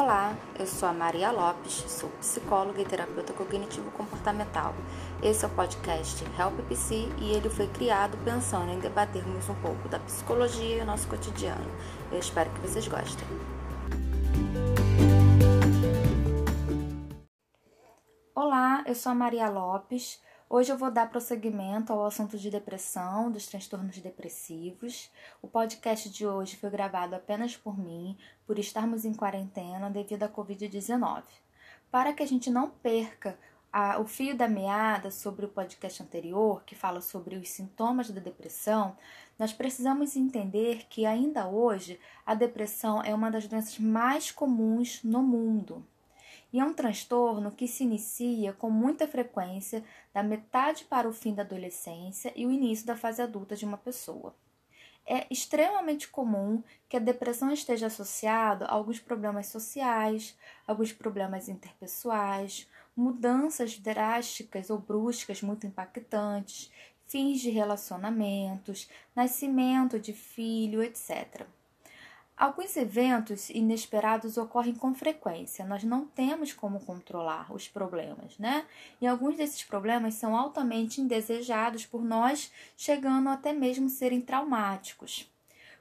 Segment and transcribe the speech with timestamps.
[0.00, 4.72] Olá, eu sou a Maria Lopes, sou psicóloga e terapeuta cognitivo comportamental.
[5.20, 9.88] Esse é o podcast Help PC e ele foi criado pensando em debatermos um pouco
[9.88, 11.68] da psicologia e o nosso cotidiano.
[12.12, 13.26] Eu espero que vocês gostem.
[18.36, 20.20] Olá, eu sou a Maria Lopes.
[20.50, 25.10] Hoje eu vou dar prosseguimento ao assunto de depressão, dos transtornos depressivos.
[25.42, 28.16] O podcast de hoje foi gravado apenas por mim,
[28.46, 31.22] por estarmos em quarentena devido à Covid-19.
[31.90, 33.38] Para que a gente não perca
[33.70, 38.18] a, o fio da meada sobre o podcast anterior, que fala sobre os sintomas da
[38.18, 38.96] depressão,
[39.38, 45.22] nós precisamos entender que ainda hoje a depressão é uma das doenças mais comuns no
[45.22, 45.84] mundo
[46.52, 51.34] e é um transtorno que se inicia com muita frequência da metade para o fim
[51.34, 54.34] da adolescência e o início da fase adulta de uma pessoa.
[55.06, 62.68] É extremamente comum que a depressão esteja associada a alguns problemas sociais, alguns problemas interpessoais,
[62.94, 66.70] mudanças drásticas ou bruscas muito impactantes,
[67.06, 71.46] fins de relacionamentos, nascimento de filho, etc.
[72.38, 78.64] Alguns eventos inesperados ocorrem com frequência, nós não temos como controlar os problemas, né?
[79.00, 85.28] E alguns desses problemas são altamente indesejados por nós, chegando até mesmo serem traumáticos.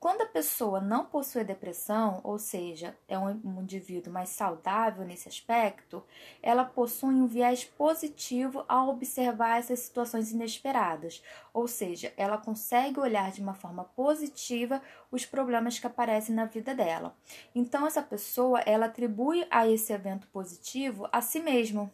[0.00, 6.02] Quando a pessoa não possui depressão, ou seja, é um indivíduo mais saudável nesse aspecto,
[6.42, 13.30] ela possui um viés positivo ao observar essas situações inesperadas, ou seja, ela consegue olhar
[13.30, 14.80] de uma forma positiva
[15.12, 17.14] os problemas que aparecem na vida dela.
[17.54, 21.92] Então essa pessoa, ela atribui a esse evento positivo a si mesmo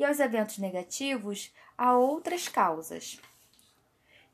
[0.00, 3.20] e aos eventos negativos a outras causas.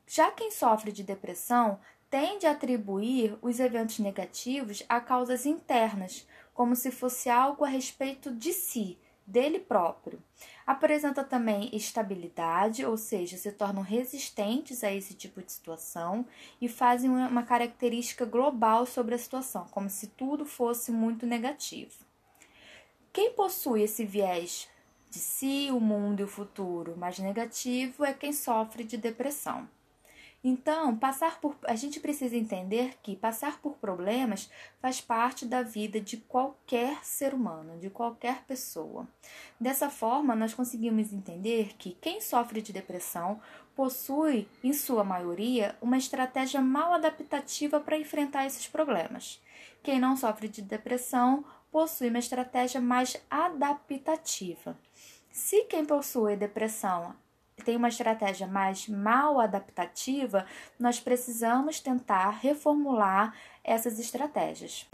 [0.07, 1.79] Já quem sofre de depressão
[2.13, 8.29] tende a atribuir os eventos negativos a causas internas, como se fosse algo a respeito
[8.29, 10.21] de si, dele próprio.
[10.63, 16.23] Apresenta também estabilidade, ou seja, se tornam resistentes a esse tipo de situação
[16.61, 22.05] e fazem uma característica global sobre a situação, como se tudo fosse muito negativo.
[23.11, 24.69] Quem possui esse viés
[25.09, 29.67] de si, o mundo e o futuro mais negativo é quem sofre de depressão.
[30.45, 36.01] Então, passar por a gente precisa entender que passar por problemas faz parte da vida
[36.01, 39.07] de qualquer ser humano, de qualquer pessoa.
[39.57, 43.39] Dessa forma, nós conseguimos entender que quem sofre de depressão
[43.73, 49.41] possui, em sua maioria, uma estratégia mal adaptativa para enfrentar esses problemas.
[49.81, 54.77] Quem não sofre de depressão possui uma estratégia mais adaptativa.
[55.31, 57.15] Se quem possui depressão
[57.63, 60.45] tem uma estratégia mais mal adaptativa,
[60.79, 64.87] nós precisamos tentar reformular essas estratégias.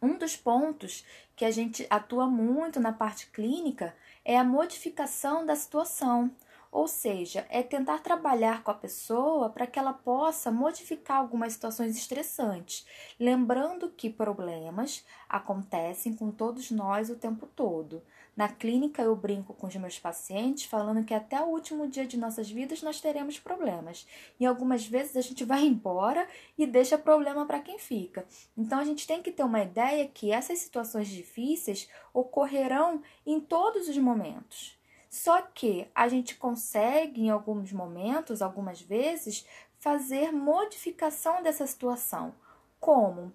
[0.00, 1.04] Um dos pontos
[1.34, 3.94] que a gente atua muito na parte clínica
[4.24, 6.30] é a modificação da situação.
[6.70, 11.96] Ou seja, é tentar trabalhar com a pessoa para que ela possa modificar algumas situações
[11.96, 12.86] estressantes,
[13.18, 18.02] lembrando que problemas acontecem com todos nós o tempo todo.
[18.36, 22.18] Na clínica eu brinco com os meus pacientes falando que até o último dia de
[22.18, 24.06] nossas vidas nós teremos problemas.
[24.38, 28.26] E algumas vezes a gente vai embora e deixa problema para quem fica.
[28.54, 33.88] Então a gente tem que ter uma ideia que essas situações difíceis ocorrerão em todos
[33.88, 34.76] os momentos.
[35.08, 39.46] Só que a gente consegue, em alguns momentos, algumas vezes,
[39.78, 42.34] fazer modificação dessa situação.
[42.78, 43.32] Como?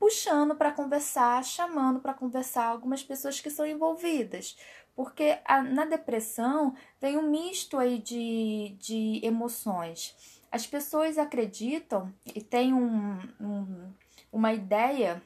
[0.00, 4.56] Puxando para conversar, chamando para conversar algumas pessoas que são envolvidas.
[4.96, 10.40] Porque a, na depressão tem um misto aí de, de emoções.
[10.50, 13.92] As pessoas acreditam e têm um, um,
[14.32, 15.22] uma ideia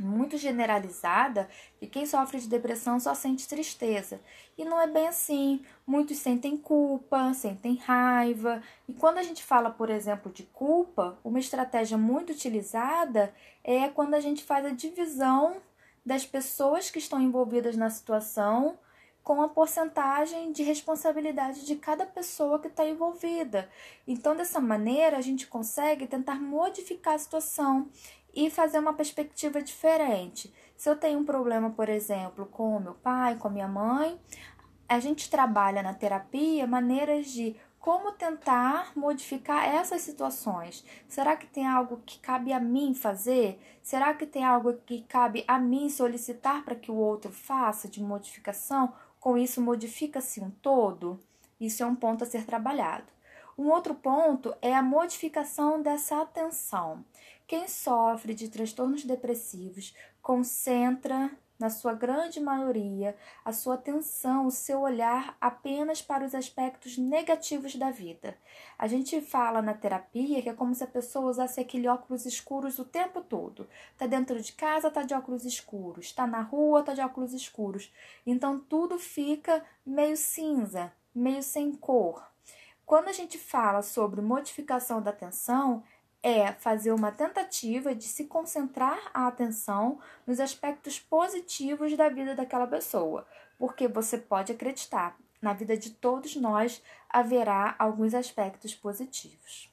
[0.00, 4.20] muito generalizada que quem sofre de depressão só sente tristeza.
[4.56, 5.62] E não é bem assim.
[5.86, 8.62] Muitos sentem culpa, sentem raiva.
[8.88, 13.32] E quando a gente fala, por exemplo, de culpa, uma estratégia muito utilizada
[13.62, 15.56] é quando a gente faz a divisão
[16.04, 18.78] das pessoas que estão envolvidas na situação
[19.22, 23.70] com a porcentagem de responsabilidade de cada pessoa que está envolvida.
[24.06, 27.88] Então, dessa maneira, a gente consegue tentar modificar a situação
[28.34, 30.52] e fazer uma perspectiva diferente.
[30.76, 34.18] Se eu tenho um problema, por exemplo, com o meu pai, com a minha mãe,
[34.88, 40.84] a gente trabalha na terapia maneiras de como tentar modificar essas situações.
[41.08, 43.58] Será que tem algo que cabe a mim fazer?
[43.82, 48.02] Será que tem algo que cabe a mim solicitar para que o outro faça de
[48.02, 48.92] modificação?
[49.18, 51.18] Com isso, modifica-se um todo?
[51.58, 53.06] Isso é um ponto a ser trabalhado.
[53.56, 57.04] Um outro ponto é a modificação dessa atenção.
[57.50, 59.92] Quem sofre de transtornos depressivos
[60.22, 66.96] concentra na sua grande maioria, a sua atenção, o seu olhar apenas para os aspectos
[66.96, 68.38] negativos da vida.
[68.78, 72.78] A gente fala na terapia que é como se a pessoa usasse aquele óculos escuros
[72.78, 73.68] o tempo todo.
[73.98, 77.92] Tá dentro de casa, tá de óculos escuros, tá na rua, tá de óculos escuros.
[78.24, 82.30] Então tudo fica meio cinza, meio sem cor.
[82.86, 85.82] Quando a gente fala sobre modificação da atenção,
[86.22, 92.66] é fazer uma tentativa de se concentrar a atenção nos aspectos positivos da vida daquela
[92.66, 93.26] pessoa,
[93.58, 99.72] porque você pode acreditar, na vida de todos nós haverá alguns aspectos positivos.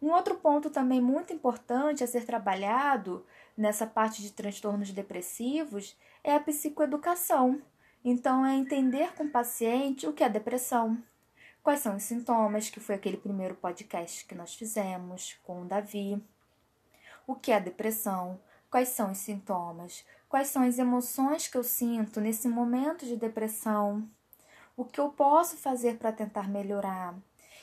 [0.00, 3.24] Um outro ponto também muito importante a ser trabalhado
[3.56, 7.62] nessa parte de transtornos depressivos é a psicoeducação.
[8.04, 11.02] Então, é entender com o paciente o que é depressão,
[11.66, 16.22] Quais são os sintomas, que foi aquele primeiro podcast que nós fizemos com o Davi.
[17.26, 18.38] O que é depressão?
[18.70, 20.06] Quais são os sintomas?
[20.28, 24.08] Quais são as emoções que eu sinto nesse momento de depressão?
[24.76, 27.16] O que eu posso fazer para tentar melhorar?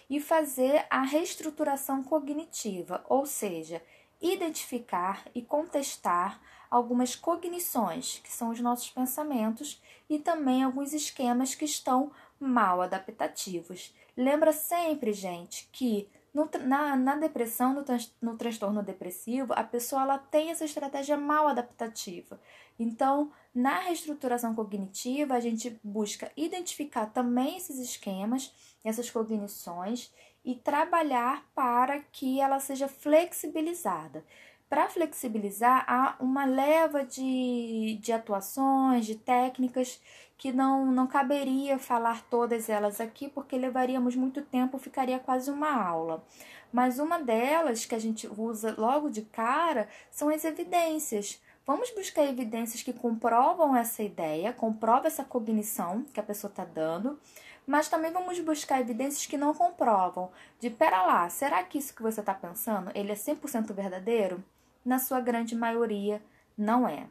[0.10, 3.82] E fazer a reestruturação cognitiva, ou seja,
[4.22, 11.64] identificar e contestar algumas cognições, que são os nossos pensamentos, e também alguns esquemas que
[11.64, 12.12] estão
[12.44, 13.94] mal adaptativos.
[14.16, 17.86] Lembra sempre, gente, que no, na, na depressão, no,
[18.22, 22.40] no transtorno depressivo, a pessoa ela tem essa estratégia mal adaptativa.
[22.78, 28.52] Então, na reestruturação cognitiva, a gente busca identificar também esses esquemas,
[28.84, 30.12] essas cognições
[30.44, 34.26] e trabalhar para que ela seja flexibilizada.
[34.74, 40.02] Para flexibilizar, há uma leva de, de atuações, de técnicas
[40.36, 45.72] que não, não caberia falar todas elas aqui, porque levaríamos muito tempo, ficaria quase uma
[45.72, 46.26] aula.
[46.72, 51.40] Mas uma delas que a gente usa logo de cara são as evidências.
[51.68, 57.20] Vamos buscar evidências que comprovam essa ideia, comprovam essa cognição que a pessoa está dando,
[57.68, 60.32] mas também vamos buscar evidências que não comprovam.
[60.60, 64.44] De pera lá, será que isso que você está pensando, ele é 100% verdadeiro?
[64.86, 66.22] Na sua grande maioria,
[66.58, 67.08] não é.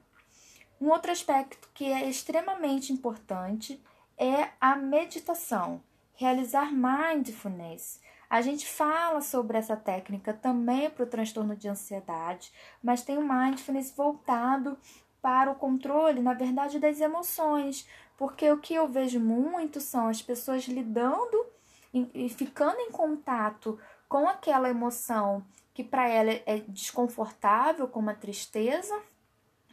[0.80, 3.80] Um outro aspecto que é extremamente importante
[4.18, 5.82] é a meditação,
[6.14, 8.00] realizar mindfulness.
[8.28, 12.52] A gente fala sobre essa técnica também para o transtorno de ansiedade,
[12.82, 14.76] mas tem o mindfulness voltado
[15.20, 17.86] para o controle, na verdade, das emoções,
[18.16, 21.46] porque o que eu vejo muito são as pessoas lidando
[21.92, 23.78] e ficando em contato
[24.08, 28.94] com aquela emoção que para ela é desconfortável, como a tristeza,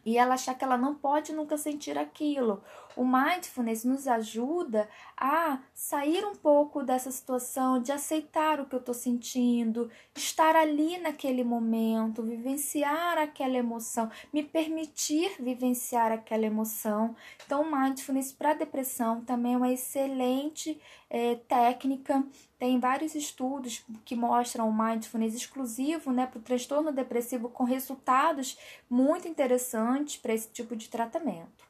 [0.06, 2.64] e ela achar que ela não pode nunca sentir aquilo.
[2.96, 8.80] O mindfulness nos ajuda a sair um pouco dessa situação de aceitar o que eu
[8.80, 17.16] estou sentindo, estar ali naquele momento, vivenciar aquela emoção, me permitir vivenciar aquela emoção.
[17.46, 22.24] Então, o mindfulness para depressão também é uma excelente é, técnica.
[22.58, 28.58] Tem vários estudos que mostram o mindfulness exclusivo né, para o transtorno depressivo com resultados
[28.90, 31.68] muito interessantes para esse tipo de tratamento.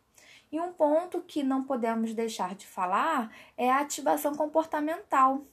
[0.51, 5.43] E um ponto que não podemos deixar de falar é a ativação comportamental.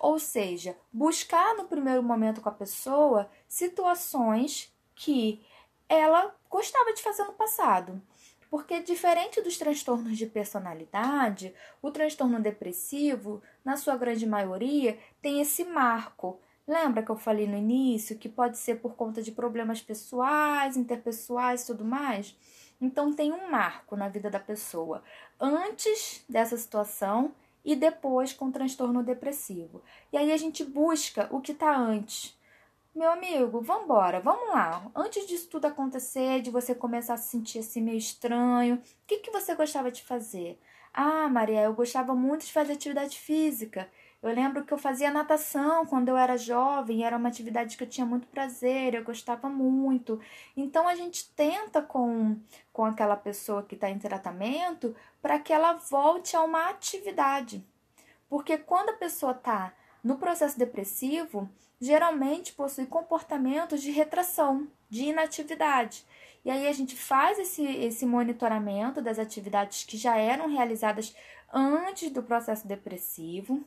[0.00, 5.44] Ou seja, buscar no primeiro momento com a pessoa situações que
[5.88, 8.00] ela gostava de fazer no passado.
[8.50, 15.64] Porque, diferente dos transtornos de personalidade, o transtorno depressivo, na sua grande maioria, tem esse
[15.64, 16.40] marco.
[16.66, 21.62] Lembra que eu falei no início que pode ser por conta de problemas pessoais, interpessoais
[21.62, 22.36] e tudo mais?
[22.80, 25.02] Então tem um marco na vida da pessoa
[25.40, 27.32] antes dessa situação
[27.64, 29.82] e depois com transtorno depressivo.
[30.12, 32.35] E aí a gente busca o que está antes.
[32.96, 34.90] Meu amigo, vamos embora, vamos lá.
[34.94, 39.18] Antes disso tudo acontecer, de você começar a se sentir assim meio estranho, o que,
[39.18, 40.58] que você gostava de fazer?
[40.94, 43.86] Ah, Maria, eu gostava muito de fazer atividade física.
[44.22, 47.88] Eu lembro que eu fazia natação quando eu era jovem, era uma atividade que eu
[47.88, 50.18] tinha muito prazer, eu gostava muito.
[50.56, 52.40] Então a gente tenta com,
[52.72, 57.62] com aquela pessoa que está em tratamento para que ela volte a uma atividade.
[58.26, 59.74] Porque quando a pessoa está
[60.06, 61.48] no processo depressivo,
[61.80, 66.04] geralmente possui comportamentos de retração, de inatividade.
[66.44, 71.12] E aí a gente faz esse, esse monitoramento das atividades que já eram realizadas
[71.52, 73.64] antes do processo depressivo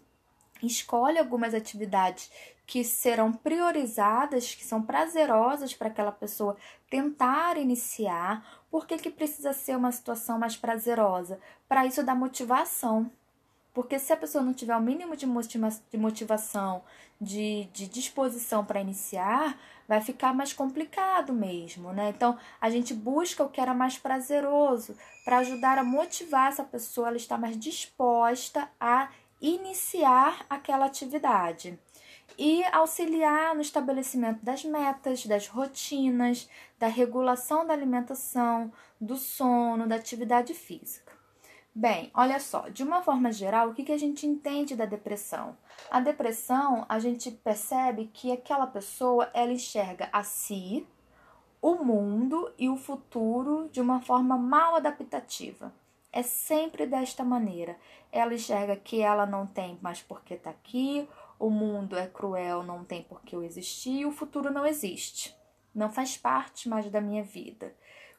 [0.63, 2.31] escolhe algumas atividades
[2.65, 6.55] que serão priorizadas, que são prazerosas para aquela pessoa
[6.89, 8.63] tentar iniciar.
[8.71, 11.37] Por que, que precisa ser uma situação mais prazerosa?
[11.67, 13.11] Para isso dar motivação.
[13.73, 15.27] Porque se a pessoa não tiver o mínimo de
[15.97, 16.83] motivação,
[17.21, 22.09] de, de disposição para iniciar, vai ficar mais complicado mesmo, né?
[22.09, 24.95] Então, a gente busca o que era mais prazeroso
[25.25, 29.09] para ajudar a motivar essa pessoa, ela estar mais disposta a
[29.41, 31.77] iniciar aquela atividade
[32.37, 39.95] e auxiliar no estabelecimento das metas, das rotinas, da regulação da alimentação, do sono, da
[39.95, 41.08] atividade física.
[41.73, 45.55] Bem, olha só, de uma forma geral, o que, que a gente entende da depressão?
[45.89, 50.85] A depressão, a gente percebe que aquela pessoa, ela enxerga a si,
[51.61, 55.71] o mundo e o futuro de uma forma mal adaptativa.
[56.11, 57.77] É sempre desta maneira.
[58.11, 61.07] Ela enxerga que ela não tem mais por que estar tá aqui,
[61.37, 65.35] o mundo é cruel, não tem por que eu existir, e o futuro não existe.
[65.73, 67.75] Não faz parte mais da minha vida.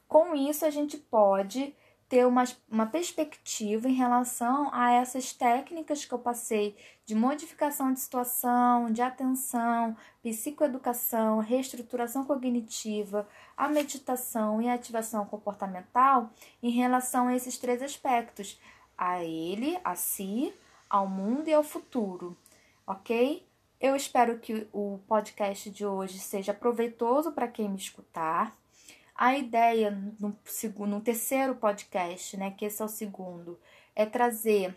[0.07, 1.75] Com isso, a gente pode
[2.11, 6.75] ter uma, uma perspectiva em relação a essas técnicas que eu passei
[7.05, 13.25] de modificação de situação, de atenção, psicoeducação, reestruturação cognitiva,
[13.55, 16.29] a meditação e a ativação comportamental
[16.61, 18.59] em relação a esses três aspectos:
[18.97, 20.53] a ele, a si,
[20.89, 22.37] ao mundo e ao futuro,
[22.85, 23.47] ok?
[23.79, 28.60] Eu espero que o podcast de hoje seja proveitoso para quem me escutar.
[29.23, 33.59] A ideia no, segundo, no terceiro podcast, né, que esse é o segundo,
[33.95, 34.75] é trazer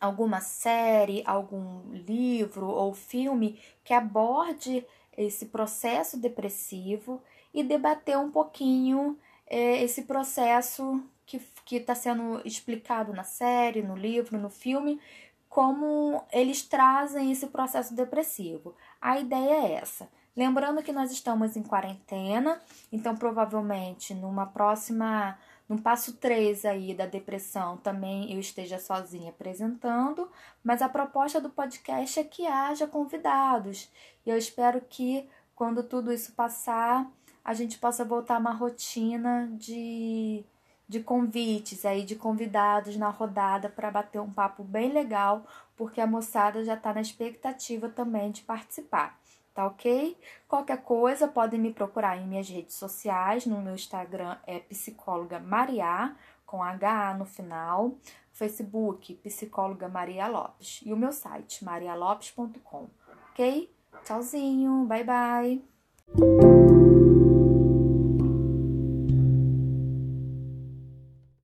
[0.00, 4.84] alguma série, algum livro ou filme que aborde
[5.16, 7.22] esse processo depressivo
[7.54, 14.36] e debater um pouquinho é, esse processo que está sendo explicado na série, no livro,
[14.36, 15.00] no filme,
[15.48, 18.74] como eles trazem esse processo depressivo.
[19.00, 22.60] A ideia é essa Lembrando que nós estamos em quarentena,
[22.92, 25.36] então provavelmente numa próxima,
[25.68, 30.30] no passo 3 aí da depressão, também eu esteja sozinha apresentando,
[30.62, 33.90] mas a proposta do podcast é que haja convidados.
[34.24, 37.10] E eu espero que quando tudo isso passar,
[37.44, 40.44] a gente possa voltar a uma rotina de
[40.88, 45.46] de convites aí de convidados na rodada para bater um papo bem legal,
[45.76, 49.16] porque a moçada já está na expectativa também de participar
[49.54, 50.16] tá ok?
[50.48, 53.46] Qualquer coisa, podem me procurar em minhas redes sociais.
[53.46, 56.14] No meu Instagram é psicóloga Maria,
[56.46, 57.94] com H no final.
[58.32, 60.80] Facebook, psicóloga Maria Lopes.
[60.84, 62.88] E o meu site, marialopes.com,
[63.30, 63.70] ok?
[64.04, 66.49] Tchauzinho, bye bye!